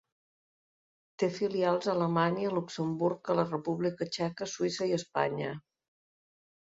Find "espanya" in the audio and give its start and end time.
4.99-5.53